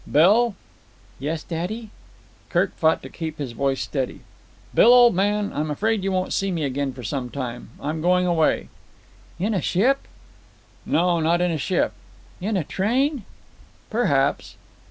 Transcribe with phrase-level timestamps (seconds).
[0.11, 0.55] "Bill."
[1.19, 1.91] "Yes, daddy?"
[2.49, 4.21] Kirk fought to keep his voice steady.
[4.73, 7.69] "Bill, old man, I'm afraid you won't see me again for some time.
[7.79, 8.69] I'm going away."
[9.37, 10.07] "In a ship?"
[10.87, 11.93] "No, not in a ship."
[12.41, 13.25] "In a train?"
[13.91, 14.55] "Perhaps."